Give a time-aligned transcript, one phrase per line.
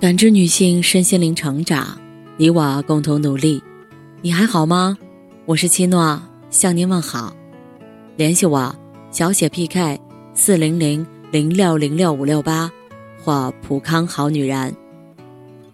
[0.00, 2.00] 感知女性身心灵成长，
[2.38, 3.62] 你我共同努力。
[4.22, 4.96] 你还好吗？
[5.44, 7.36] 我是七诺，向您问好。
[8.16, 8.74] 联系我，
[9.10, 10.00] 小写 PK
[10.32, 12.72] 四零零零六零六五六八，
[13.22, 14.74] 或普康好女人。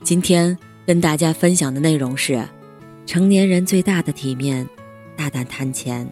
[0.03, 2.45] 今天跟大家分享的内容是：
[3.07, 4.69] 成年人最大的体面，
[5.17, 6.05] 大胆谈钱。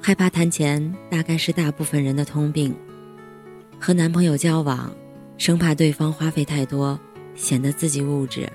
[0.00, 2.72] 害怕谈钱，大概是大部分人的通病。
[3.80, 4.88] 和男朋友交往。
[5.38, 6.98] 生怕对方花费太多，
[7.36, 8.50] 显得自己物质。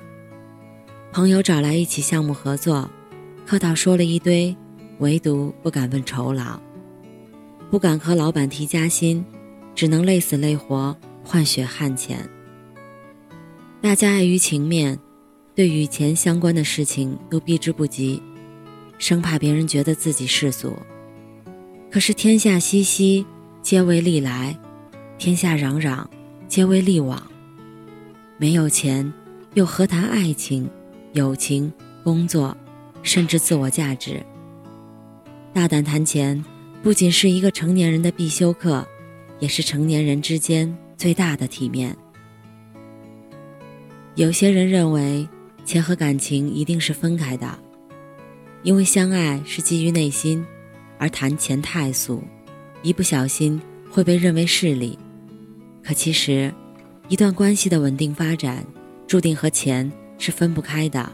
[1.13, 2.89] 朋友找来一起项目合作，
[3.45, 4.55] 客套说了一堆，
[4.99, 6.59] 唯独不敢问酬劳，
[7.71, 9.23] 不敢和老板提加薪，
[9.73, 12.29] 只能累死累活换血汗钱。
[13.81, 14.99] 大家碍于情面，
[15.55, 18.21] 对与钱相关的事情都避之不及，
[18.97, 20.73] 生怕别人觉得自己世俗。
[21.89, 23.25] 可是天下熙熙，
[23.61, 24.57] 皆为利来；
[25.17, 26.05] 天下攘攘。
[26.53, 27.19] 皆为利往。
[28.37, 29.11] 没有钱，
[29.55, 30.69] 又何谈爱情、
[31.13, 31.73] 友情、
[32.03, 32.55] 工作，
[33.01, 34.23] 甚至自我价值？
[35.51, 36.45] 大胆谈钱，
[36.83, 38.87] 不仅是一个成年人的必修课，
[39.39, 41.97] 也是成年人之间最大的体面。
[44.13, 45.27] 有些人认为，
[45.65, 47.57] 钱和感情一定是分开的，
[48.61, 50.45] 因为相爱是基于内心，
[50.99, 52.23] 而谈钱太俗，
[52.83, 54.95] 一不小心会被认为势利。
[55.83, 56.53] 可其实，
[57.09, 58.65] 一段关系的稳定发展，
[59.05, 61.11] 注定和钱是分不开的。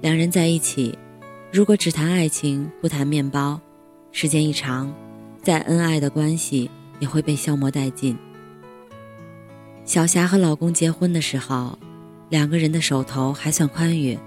[0.00, 0.98] 两人在一起，
[1.52, 3.60] 如果只谈爱情不谈面包，
[4.10, 4.92] 时间一长，
[5.40, 8.16] 再恩爱的关系也会被消磨殆尽。
[9.84, 11.78] 小霞和老公结婚的时候，
[12.28, 14.18] 两个人的手头还算宽裕，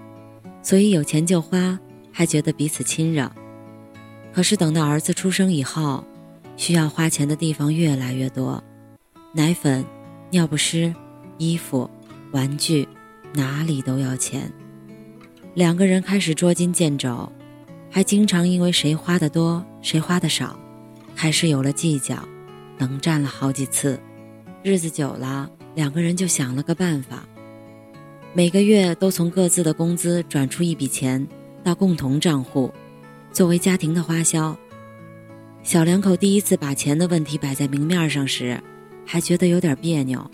[0.61, 1.77] 所以有钱就花，
[2.11, 3.30] 还觉得彼此亲热。
[4.33, 6.03] 可是等到儿子出生以后，
[6.55, 8.64] 需要花钱的地方越来越多。
[9.36, 9.84] 奶粉、
[10.30, 10.94] 尿不湿、
[11.39, 11.89] 衣服、
[12.34, 12.88] 玩具，
[13.34, 14.52] 哪里都要钱。
[15.56, 17.31] 两个人开始捉襟见肘，
[17.89, 20.55] 还经常因为谁花的多，谁花的少，
[21.16, 22.16] 开始有了计较，
[22.77, 23.99] 冷战了好几次。
[24.61, 27.27] 日子久了，两个人就想了个办法，
[28.33, 31.27] 每个月都从各自的工资转出一笔钱
[31.64, 32.72] 到共同账户，
[33.32, 34.55] 作为家庭的花销。
[35.64, 38.61] 小两口第一次把钱的问题摆在明面上时。
[39.05, 40.30] 还觉得有点别扭，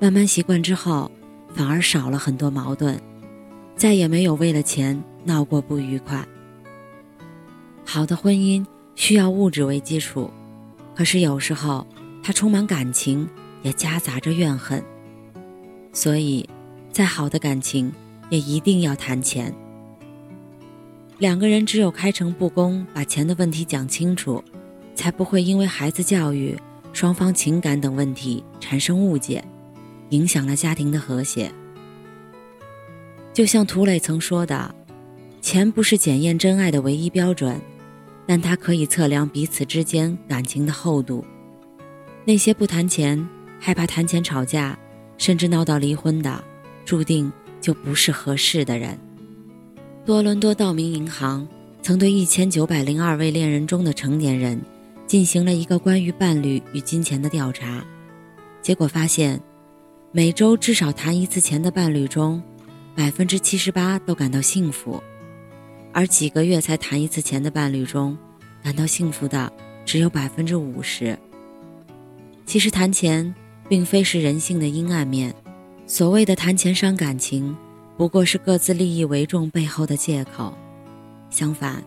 [0.00, 1.10] 慢慢习惯之后，
[1.54, 2.98] 反而少了很多矛盾，
[3.76, 6.26] 再也没有为了钱闹过不愉快。
[7.84, 10.30] 好的婚姻需要物质为基础，
[10.94, 11.86] 可是有时候
[12.22, 13.28] 它充满感情，
[13.62, 14.82] 也夹杂着怨恨。
[15.92, 16.48] 所以，
[16.90, 17.92] 再好的感情
[18.30, 19.54] 也一定要谈钱。
[21.18, 24.42] 两个人只有开诚布公，把钱的问题讲清楚，
[24.96, 26.58] 才不会因为孩子教育。
[26.94, 29.44] 双方情感等问题产生误解，
[30.10, 31.52] 影响了家庭的和谐。
[33.32, 34.72] 就像涂磊曾说的
[35.42, 37.60] ：“钱不是检验真爱的唯一标准，
[38.28, 41.24] 但它可以测量彼此之间感情的厚度。
[42.24, 43.28] 那些不谈钱、
[43.58, 44.78] 害怕谈钱吵架，
[45.18, 46.44] 甚至闹到离婚的，
[46.84, 48.96] 注定就不是合适的人。”
[50.06, 51.48] 多伦多道明银行
[51.82, 54.62] 曾对一千九百零二位恋人中的成年人。
[55.06, 57.84] 进行了一个关于伴侣与金钱的调查，
[58.62, 59.40] 结果发现，
[60.12, 62.42] 每周至少谈一次钱的伴侣中，
[62.96, 65.02] 百分之七十八都感到幸福，
[65.92, 68.16] 而几个月才谈一次钱的伴侣中，
[68.62, 69.52] 感到幸福的
[69.84, 71.16] 只有百分之五十。
[72.46, 73.34] 其实谈钱
[73.68, 75.34] 并非是人性的阴暗面，
[75.86, 77.54] 所谓的谈钱伤感情，
[77.96, 80.56] 不过是各自利益为重背后的借口。
[81.28, 81.84] 相反，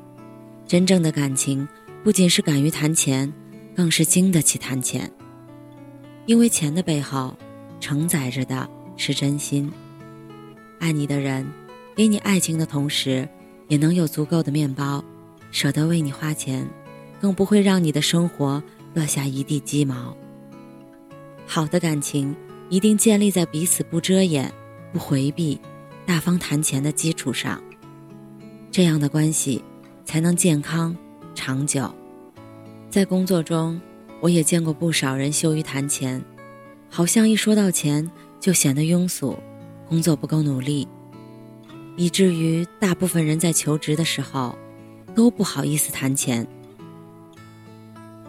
[0.67, 1.67] 真正的感情。
[2.03, 3.31] 不仅是敢于谈钱，
[3.75, 5.11] 更是经得起谈钱。
[6.25, 7.37] 因为钱的背后，
[7.79, 9.71] 承载着的是真心。
[10.79, 11.45] 爱你的人，
[11.95, 13.27] 给你爱情的同时，
[13.67, 15.03] 也能有足够的面包，
[15.51, 16.67] 舍得为你花钱，
[17.19, 18.61] 更不会让你的生活
[18.93, 20.15] 落下一地鸡毛。
[21.45, 22.35] 好的感情
[22.69, 24.53] 一定建立在彼此不遮掩、
[24.93, 25.59] 不回避、
[26.05, 27.61] 大方谈钱的基础上，
[28.71, 29.63] 这样的关系
[30.05, 30.95] 才能健康。
[31.37, 31.93] 长久，
[32.89, 33.79] 在工作中，
[34.19, 36.19] 我也见过不少人羞于谈钱，
[36.89, 39.37] 好像一说到钱就显得庸俗，
[39.87, 40.87] 工作不够努力，
[41.95, 44.57] 以至于大部分人在求职的时候
[45.13, 46.45] 都不好意思谈钱，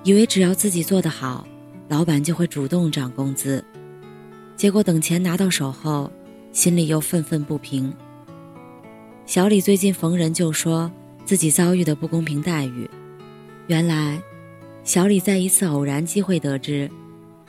[0.04, 1.48] 以为只要自己做得好，
[1.88, 3.64] 老板就会主动涨工资，
[4.54, 6.12] 结果等钱拿到手后，
[6.52, 7.90] 心里又愤愤不平。
[9.24, 10.92] 小李最近逢人就说
[11.28, 12.88] 自己遭遇的不公平待遇。
[13.66, 14.18] 原来，
[14.82, 16.90] 小李在一次偶然机会得知，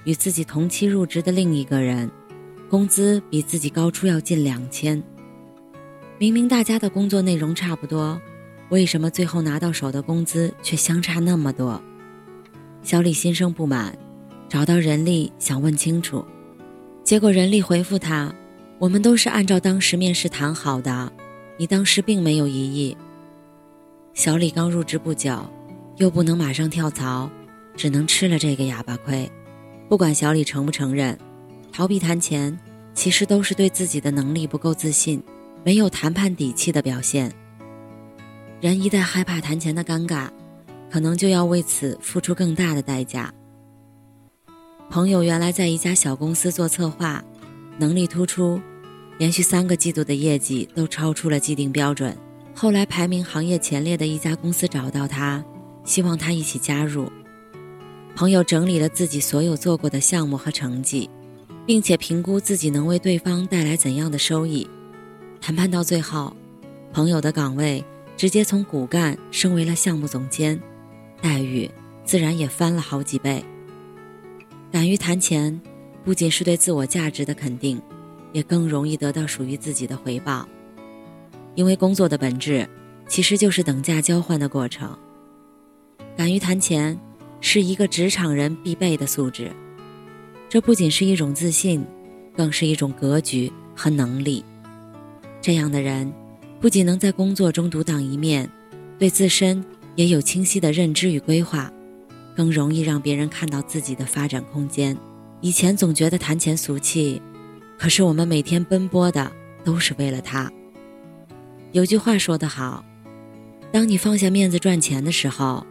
[0.03, 2.11] 与自己同期入职的另一个人，
[2.69, 5.01] 工资比自己高出要近两千。
[6.17, 8.21] 明明大家的工作内容差不多，
[8.67, 11.81] 为什么最后拿到手的工资却相差那么多？
[12.83, 13.97] 小李心生不满，
[14.49, 16.25] 找到人力想问清楚，
[17.01, 18.35] 结果人力回复他
[18.77, 21.09] ：“我们都是按照当时面试谈好的，
[21.55, 22.97] 你当时并没有异议。”
[24.13, 25.39] 小李刚入职不久，
[25.97, 27.29] 又不能马上跳槽，
[27.75, 29.31] 只能吃了这个哑巴亏。
[29.87, 31.17] 不管小李承不承认，
[31.71, 32.57] 逃避谈钱
[32.93, 35.23] 其实都是对自己的能力不够自信、
[35.63, 37.31] 没有谈判底气的表现。
[38.59, 40.29] 人一旦害怕谈钱的尴尬。
[40.91, 43.31] 可能就要为此付出更大的代价。
[44.89, 47.23] 朋友原来在一家小公司做策划，
[47.77, 48.59] 能力突出，
[49.19, 52.17] 连续三个季度的业绩都超出了既定标准。
[52.61, 55.41] 后来排名行业前列的一家公司找到他，
[55.85, 57.09] 希望他一起加入。
[58.17, 61.09] 朋友整理了自己所有做过的项目和成绩，
[61.65, 64.69] 并且评估自己能为对方带来怎样的收益。
[65.39, 66.35] 谈判到最后，
[66.91, 67.81] 朋友的岗位
[68.17, 70.61] 直接从骨干升为了项目总监。
[71.21, 71.71] 待遇
[72.03, 73.41] 自然也翻了好几倍。
[74.69, 75.57] 敢于谈钱，
[76.03, 77.81] 不仅是对自我价值的肯定，
[78.33, 80.45] 也更容易得到属于自己的回报。
[81.59, 82.65] 因为工作的本质
[83.05, 84.97] 其实就是等价交换的过程。
[86.15, 86.97] 敢于谈钱
[87.41, 89.51] 是一个职场人必备的素质，
[90.47, 91.85] 这不仅是一种自信，
[92.33, 94.41] 更是一种格局和能力。
[95.41, 96.09] 这样的人，
[96.61, 98.49] 不仅能在工作中独当一面，
[98.97, 99.61] 对自身。
[99.95, 101.69] 也有清晰的认知与规划，
[102.33, 104.97] 更容易让别人看到自己的发展空间。
[105.41, 107.21] 以前总觉得谈钱俗气，
[107.77, 109.29] 可是我们每天奔波的
[109.65, 110.49] 都是为了他。
[111.71, 112.83] 有句话说得好，
[113.71, 115.63] 当你放下面子赚钱的时候，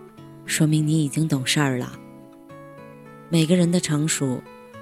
[0.46, 1.98] 说明你已经懂事儿了。
[3.28, 4.40] 每个人的成熟，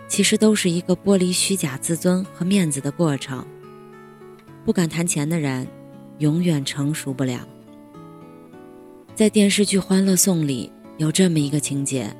[0.09, 3.45] 其实都是一个剥离虚假自尊和面子的过程。
[4.63, 5.67] 不敢谈钱的人，
[6.19, 7.41] 永远成熟不了。
[9.15, 12.15] 在电视剧《欢乐颂》里有这么一个情节：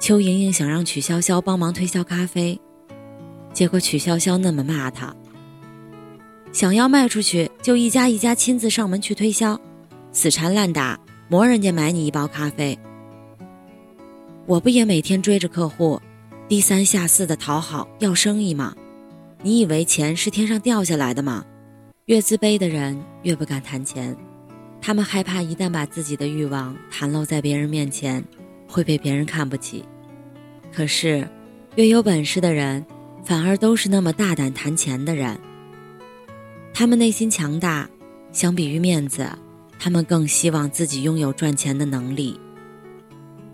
[0.00, 2.60] 邱莹莹想让曲筱绡帮忙推销咖啡，
[3.52, 5.14] 结果曲筱绡那么骂她
[6.54, 9.60] ：“想要卖出去，就一家一家亲自上门去推销，
[10.12, 10.96] 死缠烂打
[11.26, 12.78] 磨人家买你一包咖啡。
[14.46, 16.00] 我不也每天追着客户，
[16.48, 18.72] 低三下四的讨好要生意吗？
[19.42, 21.44] 你以为钱是天上掉下来的吗？
[22.04, 24.16] 越自卑的人越不敢谈钱。”
[24.80, 28.24] 他们害怕一旦把自己的欲望袒露在别人面前，
[28.68, 29.84] 会被别人看不起。
[30.72, 31.28] 可是，
[31.74, 32.86] 越有本事的人，
[33.24, 35.36] 反而都是那么大胆谈钱的人。
[36.76, 37.88] 他们内心强大，
[38.32, 39.30] 相比于面子，
[39.78, 42.38] 他们更希望自己拥有赚钱的能力。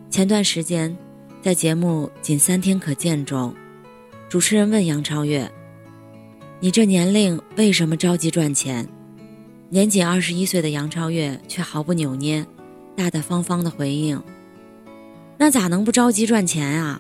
[0.09, 0.97] 前段时间，
[1.43, 3.55] 在节目《仅三天可见》中，
[4.31, 5.49] 主持人问杨超越
[6.61, 8.89] ：“你这年龄为什么着急赚钱？”
[9.69, 12.47] 年仅二十一岁的杨超越却毫不扭捏，
[12.97, 14.21] 大大方方的回应
[15.37, 16.99] ：“那咋能不着急赚钱啊？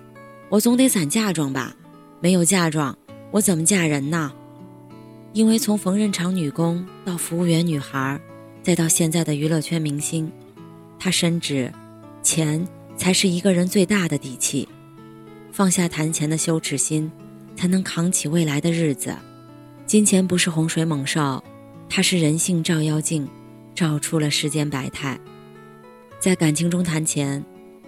[0.50, 1.74] 我总得攒嫁妆吧？
[2.20, 2.94] 没有嫁妆，
[3.30, 4.30] 我怎么嫁人呢？
[5.32, 8.20] 因为从缝纫厂女工到服务员女孩，
[8.62, 10.30] 再到现在的娱乐圈明星，
[10.98, 11.72] 她深知，
[12.22, 12.66] 钱
[12.96, 14.68] 才是一个人最大的底气。
[15.52, 17.10] 放下谈钱的羞耻心，
[17.56, 19.14] 才能扛起未来的日子。
[19.86, 21.42] 金钱不是洪水猛兽。”
[21.92, 23.28] 它是人性照妖镜，
[23.74, 25.18] 照出了世间百态。
[26.20, 27.44] 在感情中谈钱，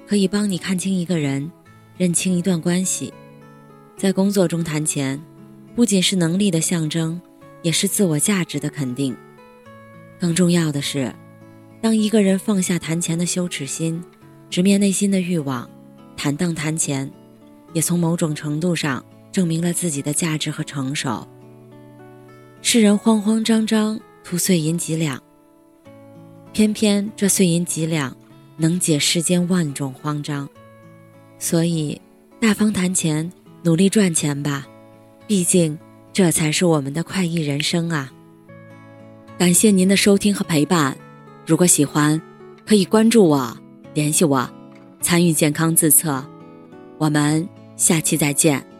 [0.08, 1.48] 可以帮你看清一个人，
[1.96, 3.12] 认清一段关系；
[3.96, 5.22] 在工作中谈钱，
[5.76, 7.20] 不仅是能力的象征，
[7.62, 9.16] 也是自我价值的肯定。
[10.20, 11.12] 更重要的是，
[11.80, 14.02] 当一个人放下谈钱的羞耻心，
[14.50, 15.68] 直面内心的欲望，
[16.16, 17.10] 坦荡谈钱，
[17.72, 21.26] 也从某种程度上证明了自己的价值和成熟。
[22.60, 25.20] 世人慌慌张张图碎银几两，
[26.52, 28.16] 偏偏这碎银几两
[28.56, 30.48] 能解世间万种慌张。
[31.38, 32.00] 所以，
[32.40, 33.32] 大方谈钱，
[33.64, 34.68] 努力赚钱吧，
[35.26, 35.76] 毕竟
[36.12, 38.12] 这才是我们的快意人生啊！
[39.38, 40.96] 感谢您的收听和陪伴，
[41.46, 42.20] 如果喜欢，
[42.66, 43.56] 可以关注我，
[43.94, 44.48] 联系我，
[45.00, 46.24] 参与健康自测。
[46.98, 48.71] 我们下期再见。